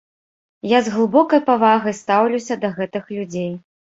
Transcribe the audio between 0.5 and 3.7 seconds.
Я з глыбокай павагай стаўлюся да гэтых людзей.